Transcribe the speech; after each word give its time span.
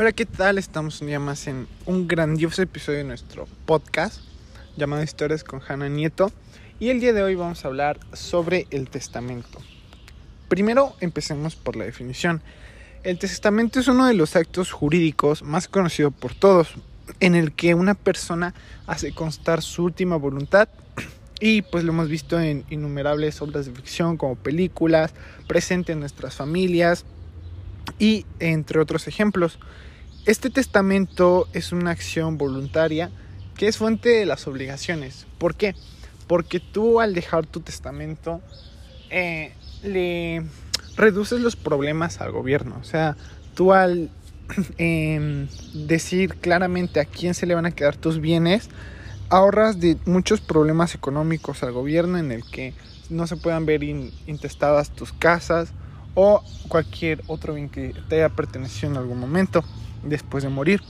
Hola, 0.00 0.12
¿qué 0.14 0.26
tal? 0.26 0.58
Estamos 0.58 1.00
un 1.00 1.08
día 1.08 1.18
más 1.18 1.48
en 1.48 1.66
un 1.84 2.06
grandioso 2.06 2.62
episodio 2.62 2.98
de 2.98 3.04
nuestro 3.04 3.48
podcast 3.66 4.20
llamado 4.76 5.02
Historias 5.02 5.42
con 5.42 5.60
Hanna 5.66 5.88
Nieto. 5.88 6.30
Y 6.78 6.90
el 6.90 7.00
día 7.00 7.12
de 7.12 7.24
hoy 7.24 7.34
vamos 7.34 7.64
a 7.64 7.68
hablar 7.68 7.98
sobre 8.12 8.68
el 8.70 8.88
testamento. 8.88 9.58
Primero 10.48 10.94
empecemos 11.00 11.56
por 11.56 11.74
la 11.74 11.84
definición. 11.84 12.40
El 13.02 13.18
testamento 13.18 13.80
es 13.80 13.88
uno 13.88 14.06
de 14.06 14.14
los 14.14 14.36
actos 14.36 14.70
jurídicos 14.70 15.42
más 15.42 15.66
conocidos 15.66 16.14
por 16.14 16.34
todos, 16.34 16.74
en 17.18 17.34
el 17.34 17.52
que 17.52 17.74
una 17.74 17.94
persona 17.94 18.54
hace 18.86 19.12
constar 19.12 19.62
su 19.62 19.82
última 19.82 20.14
voluntad 20.14 20.68
y 21.40 21.62
pues 21.62 21.84
lo 21.84 21.92
hemos 21.92 22.08
visto 22.08 22.40
en 22.40 22.64
innumerables 22.70 23.40
obras 23.42 23.66
de 23.66 23.72
ficción 23.72 24.16
como 24.16 24.36
películas, 24.36 25.14
presente 25.46 25.92
en 25.92 26.00
nuestras 26.00 26.34
familias 26.34 27.04
y 27.98 28.26
entre 28.40 28.80
otros 28.80 29.06
ejemplos. 29.06 29.58
Este 30.26 30.50
testamento 30.50 31.48
es 31.52 31.72
una 31.72 31.90
acción 31.90 32.38
voluntaria 32.38 33.10
que 33.56 33.68
es 33.68 33.76
fuente 33.76 34.10
de 34.10 34.26
las 34.26 34.46
obligaciones. 34.46 35.26
¿Por 35.38 35.54
qué? 35.54 35.74
Porque 36.26 36.60
tú 36.60 37.00
al 37.00 37.14
dejar 37.14 37.46
tu 37.46 37.60
testamento 37.60 38.40
eh, 39.10 39.52
le 39.82 40.44
reduces 40.96 41.40
los 41.40 41.56
problemas 41.56 42.20
al 42.20 42.32
gobierno. 42.32 42.76
O 42.80 42.84
sea, 42.84 43.16
tú 43.54 43.72
al 43.72 44.10
em, 44.78 45.48
decir 45.72 46.34
claramente 46.36 47.00
a 47.00 47.04
quién 47.04 47.34
se 47.34 47.46
le 47.46 47.54
van 47.54 47.66
a 47.66 47.70
quedar 47.70 47.96
tus 47.96 48.20
bienes, 48.20 48.68
ahorras 49.30 49.80
de 49.80 49.96
muchos 50.06 50.40
problemas 50.40 50.94
económicos 50.94 51.62
al 51.62 51.72
gobierno 51.72 52.18
en 52.18 52.32
el 52.32 52.44
que 52.44 52.74
no 53.10 53.26
se 53.26 53.36
puedan 53.36 53.66
ver 53.66 53.82
intestadas 53.82 54.90
tus 54.90 55.12
casas 55.12 55.72
o 56.14 56.42
cualquier 56.68 57.22
otro 57.26 57.54
bien 57.54 57.68
que 57.68 57.94
te 58.08 58.16
haya 58.16 58.28
pertenecido 58.28 58.92
en 58.92 58.98
algún 58.98 59.18
momento 59.18 59.64
después 60.02 60.42
de 60.44 60.50
morir. 60.50 60.82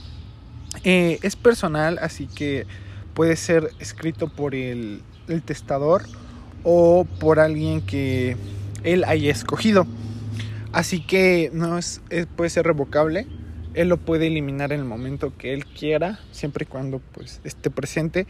Eh, 0.83 1.19
es 1.21 1.35
personal, 1.35 1.99
así 2.01 2.27
que 2.27 2.65
puede 3.13 3.35
ser 3.35 3.71
escrito 3.79 4.27
por 4.29 4.55
el, 4.55 5.03
testador 5.45 6.03
o 6.63 7.05
por 7.19 7.39
alguien 7.39 7.81
que 7.81 8.35
él 8.83 9.03
haya 9.03 9.31
escogido. 9.31 9.85
Así 10.71 11.01
que 11.05 11.51
no 11.53 11.77
es, 11.77 12.01
puede 12.35 12.49
ser 12.49 12.65
revocable. 12.65 13.27
Él 13.73 13.89
lo 13.89 13.97
puede 13.97 14.27
eliminar 14.27 14.71
en 14.71 14.79
el 14.79 14.85
momento 14.85 15.33
que 15.37 15.53
él 15.53 15.65
quiera, 15.65 16.19
siempre 16.31 16.63
y 16.63 16.67
cuando 16.67 16.99
pues, 17.13 17.39
esté 17.43 17.69
presente. 17.69 18.25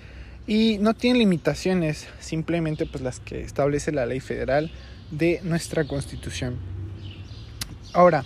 Y 0.47 0.77
no 0.79 0.93
tiene 0.93 1.19
limitaciones, 1.19 2.07
simplemente 2.19 2.85
pues, 2.85 3.03
las 3.03 3.19
que 3.19 3.41
establece 3.41 3.91
la 3.91 4.05
ley 4.05 4.19
federal 4.19 4.71
de 5.11 5.39
nuestra 5.43 5.85
constitución. 5.85 6.57
Ahora, 7.93 8.25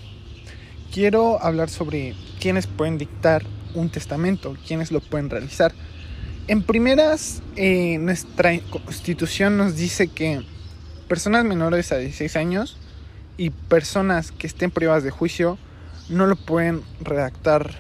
quiero 0.94 1.41
hablar 1.41 1.69
sobre 1.69 2.16
quiénes 2.39 2.67
pueden 2.67 2.97
dictar 2.97 3.44
un 3.73 3.89
testamento, 3.89 4.56
quiénes 4.67 4.91
lo 4.91 5.00
pueden 5.00 5.30
realizar. 5.30 5.73
En 6.47 6.61
primeras, 6.61 7.41
eh, 7.56 7.97
nuestra 8.00 8.59
constitución 8.69 9.58
nos 9.58 9.75
dice 9.78 10.08
que 10.08 10.41
personas 11.08 11.45
menores 11.45 11.91
a 11.91 11.97
16 11.97 12.36
años 12.36 12.78
y 13.38 13.50
personas 13.50 14.31
que 14.31 14.47
estén 14.47 14.72
privadas 14.72 15.03
de 15.03 15.11
juicio 15.11 15.58
no 16.09 16.28
lo 16.28 16.36
pueden 16.36 16.82
redactar 17.02 17.72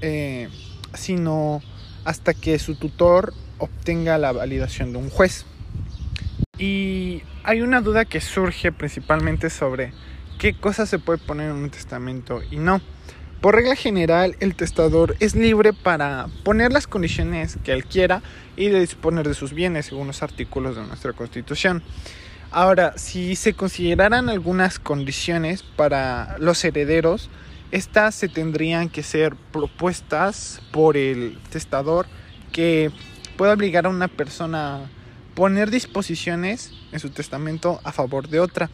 eh, 0.00 0.48
sino 0.94 1.60
hasta 2.04 2.34
que 2.34 2.58
su 2.58 2.74
tutor 2.76 3.34
obtenga 3.58 4.18
la 4.18 4.32
validación 4.32 4.92
de 4.92 4.98
un 4.98 5.10
juez. 5.10 5.44
Y 6.58 7.22
hay 7.44 7.60
una 7.60 7.80
duda 7.80 8.04
que 8.04 8.20
surge 8.20 8.72
principalmente 8.72 9.50
sobre 9.50 9.92
qué 10.38 10.54
cosas 10.54 10.88
se 10.88 10.98
puede 10.98 11.18
poner 11.18 11.50
en 11.50 11.56
un 11.56 11.70
testamento 11.70 12.40
y 12.50 12.56
no. 12.56 12.80
Por 13.40 13.54
regla 13.54 13.76
general, 13.76 14.34
el 14.40 14.56
testador 14.56 15.14
es 15.20 15.36
libre 15.36 15.72
para 15.72 16.26
poner 16.42 16.72
las 16.72 16.88
condiciones 16.88 17.56
que 17.62 17.72
él 17.72 17.84
quiera 17.84 18.20
y 18.56 18.68
de 18.68 18.80
disponer 18.80 19.28
de 19.28 19.34
sus 19.34 19.52
bienes 19.52 19.86
según 19.86 20.08
los 20.08 20.24
artículos 20.24 20.74
de 20.74 20.82
nuestra 20.82 21.12
Constitución. 21.12 21.82
Ahora, 22.50 22.94
si 22.96 23.36
se 23.36 23.54
consideraran 23.54 24.28
algunas 24.28 24.80
condiciones 24.80 25.62
para 25.62 26.36
los 26.38 26.64
herederos, 26.64 27.30
estas 27.70 28.14
se 28.14 28.28
tendrían 28.28 28.88
que 28.88 29.02
ser 29.02 29.36
propuestas 29.52 30.60
por 30.72 30.96
el 30.96 31.38
testador 31.50 32.06
que 32.52 32.90
puede 33.36 33.52
obligar 33.52 33.86
a 33.86 33.90
una 33.90 34.08
persona 34.08 34.76
a 34.76 34.90
poner 35.34 35.70
disposiciones 35.70 36.72
en 36.92 36.98
su 36.98 37.10
testamento 37.10 37.80
a 37.84 37.92
favor 37.92 38.28
de 38.28 38.40
otra. 38.40 38.70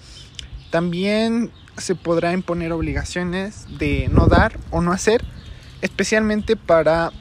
También 0.71 1.51
se 1.77 1.95
podrá 1.95 2.33
imponer 2.33 2.73
obligaciones 2.73 3.67
de 3.79 4.09
no 4.11 4.27
dar 4.27 4.59
o 4.71 4.81
no 4.81 4.93
hacer, 4.93 5.25
especialmente 5.83 6.57
para 6.57 7.13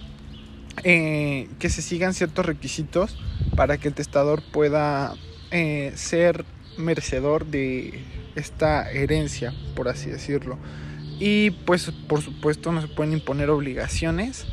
eh, 0.84 1.50
que 1.60 1.70
se 1.70 1.82
sigan 1.82 2.14
ciertos 2.14 2.46
requisitos 2.46 3.18
para 3.56 3.78
que 3.78 3.88
el 3.88 3.94
testador 3.94 4.42
pueda 4.52 5.14
eh, 5.52 5.92
ser 5.96 6.46
merecedor 6.78 7.46
de 7.46 8.04
esta 8.36 8.90
herencia, 8.92 9.54
por 9.76 9.88
así 9.88 10.10
decirlo. 10.10 10.58
Y 11.20 11.52
pues 11.52 11.92
por 12.08 12.22
supuesto 12.22 12.72
no 12.72 12.82
se 12.82 12.88
pueden 12.88 13.14
imponer 13.14 13.50
obligaciones 13.50 14.46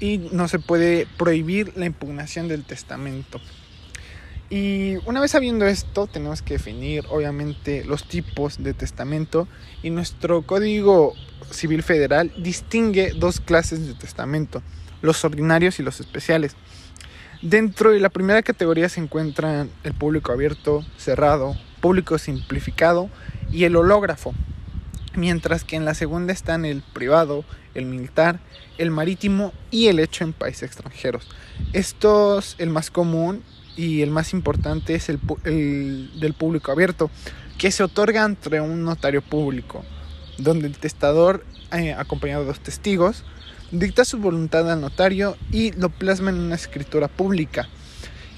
y 0.00 0.18
no 0.32 0.48
se 0.48 0.58
puede 0.58 1.06
prohibir 1.18 1.72
la 1.76 1.86
impugnación 1.86 2.48
del 2.48 2.64
testamento. 2.64 3.40
Y 4.50 4.96
una 5.06 5.20
vez 5.20 5.30
sabiendo 5.30 5.66
esto, 5.66 6.06
tenemos 6.06 6.42
que 6.42 6.54
definir 6.54 7.04
obviamente 7.08 7.84
los 7.84 8.06
tipos 8.06 8.62
de 8.62 8.74
testamento 8.74 9.48
y 9.82 9.90
nuestro 9.90 10.42
Código 10.42 11.14
Civil 11.50 11.82
Federal 11.82 12.32
distingue 12.36 13.12
dos 13.16 13.40
clases 13.40 13.86
de 13.86 13.94
testamento, 13.94 14.62
los 15.00 15.24
ordinarios 15.24 15.80
y 15.80 15.82
los 15.82 16.00
especiales. 16.00 16.56
Dentro 17.40 17.90
de 17.90 18.00
la 18.00 18.10
primera 18.10 18.42
categoría 18.42 18.88
se 18.88 19.00
encuentran 19.00 19.70
el 19.82 19.92
público 19.94 20.32
abierto, 20.32 20.84
cerrado, 20.98 21.56
público 21.80 22.18
simplificado 22.18 23.10
y 23.50 23.64
el 23.64 23.76
hológrafo, 23.76 24.34
mientras 25.16 25.64
que 25.64 25.76
en 25.76 25.84
la 25.84 25.94
segunda 25.94 26.32
están 26.32 26.64
el 26.64 26.82
privado, 26.82 27.44
el 27.74 27.86
militar, 27.86 28.40
el 28.78 28.90
marítimo 28.90 29.52
y 29.70 29.88
el 29.88 29.98
hecho 29.98 30.24
en 30.24 30.32
países 30.32 30.64
extranjeros. 30.64 31.28
Estos, 31.72 32.56
el 32.58 32.70
más 32.70 32.90
común 32.90 33.42
y 33.76 34.02
el 34.02 34.10
más 34.10 34.32
importante 34.32 34.94
es 34.94 35.08
el, 35.08 35.20
del 36.20 36.34
público 36.34 36.72
abierto, 36.72 37.10
que 37.58 37.70
se 37.70 37.82
otorga 37.82 38.24
entre 38.24 38.60
un 38.60 38.84
notario 38.84 39.22
público, 39.22 39.84
donde 40.38 40.66
el 40.66 40.76
testador, 40.76 41.44
eh, 41.72 41.92
acompañado 41.92 42.42
de 42.42 42.48
dos 42.48 42.60
testigos, 42.60 43.24
dicta 43.70 44.04
su 44.04 44.18
voluntad 44.18 44.70
al 44.70 44.80
notario 44.80 45.36
y 45.50 45.72
lo 45.72 45.88
plasma 45.88 46.30
en 46.30 46.38
una 46.38 46.54
escritura 46.54 47.08
pública. 47.08 47.68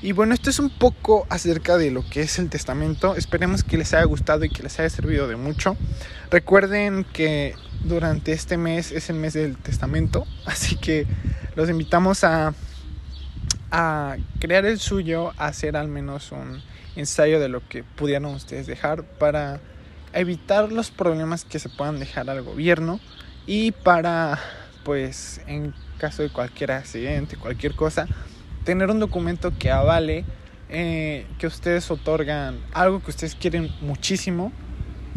Y 0.07 0.13
bueno, 0.13 0.35
esto 0.35 0.51
es 0.51 0.61
un 0.61 0.71
poco 0.71 1.27
acerca 1.31 1.77
de 1.77 1.91
lo 1.91 2.09
que 2.09 2.21
es 2.21 2.39
el 2.39 2.49
testamento. 2.49 3.17
Esperemos 3.17 3.65
que 3.65 3.77
les 3.77 3.93
haya 3.93 4.05
gustado 4.05 4.45
y 4.45 4.51
que 4.51 4.63
les 4.63 4.79
haya 4.79 4.89
servido 4.89 5.27
de 5.27 5.35
mucho. 5.35 5.77
Recuerden 6.31 7.03
que 7.13 7.57
durante 7.83 8.31
este 8.31 8.57
mes 8.57 8.93
es 8.93 9.11
el 9.11 9.17
mes 9.17 9.33
del 9.33 9.57
testamento, 9.57 10.25
así 10.47 10.77
que 10.77 11.09
los 11.57 11.69
invitamos 11.69 12.23
a 12.23 12.55
a 13.73 14.17
crear 14.39 14.65
el 14.65 14.79
suyo, 14.79 15.33
a 15.39 15.47
hacer 15.47 15.77
al 15.77 15.89
menos 15.89 16.31
un 16.31 16.63
ensayo 16.95 17.41
de 17.41 17.49
lo 17.49 17.69
que 17.69 17.83
pudieran 17.83 18.27
ustedes 18.27 18.69
dejar 18.69 19.03
para 19.03 19.59
evitar 20.13 20.71
los 20.71 20.93
problemas 20.93 21.45
que 21.45 21.59
se 21.59 21.69
puedan 21.69 21.99
dejar 21.99 22.31
al 22.31 22.43
gobierno 22.43 23.01
y 23.45 23.73
para, 23.73 24.39
pues, 24.85 25.41
en 25.49 25.75
caso 25.99 26.23
de 26.23 26.31
cualquier 26.31 26.71
accidente, 26.71 27.37
cualquier 27.37 27.75
cosa, 27.75 28.07
tener 28.67 28.91
un 28.91 28.99
documento 28.99 29.53
que 29.57 29.71
avale 29.71 30.25
eh, 30.69 31.25
que 31.39 31.47
ustedes 31.47 31.89
otorgan 31.91 32.59
algo 32.75 33.01
que 33.01 33.11
ustedes 33.11 33.37
quieren 33.37 33.71
muchísimo, 33.81 34.53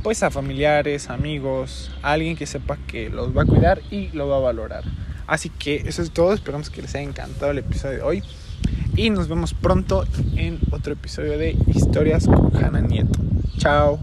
pues 0.04 0.22
a 0.22 0.30
familiares, 0.30 1.10
amigos, 1.10 1.92
a 2.04 2.12
alguien 2.12 2.38
que 2.38 2.46
sepa 2.46 2.78
que 2.88 3.10
los 3.10 3.36
va 3.36 3.42
a 3.42 3.46
cuidar 3.46 3.82
y 3.90 4.10
lo 4.10 4.30
va 4.30 4.38
a 4.38 4.40
valorar. 4.40 4.84
Así 5.26 5.50
que 5.50 5.78
eso 5.88 6.04
es 6.04 6.12
todo, 6.12 6.34
esperamos 6.34 6.70
que 6.70 6.84
les 6.84 6.94
haya 6.94 7.04
encantado 7.04 7.52
el 7.52 7.58
episodio 7.58 7.98
de 7.98 8.04
hoy 8.04 8.24
y 8.96 9.10
nos 9.10 9.28
vemos 9.28 9.56
pronto 9.56 10.06
en 10.36 10.60
otro 10.70 10.94
episodio 10.94 11.38
de 11.38 11.58
Historias 11.74 12.28
con 12.28 12.56
Hanna 12.56 12.82
Nieto. 12.82 13.20
Chao. 13.58 14.00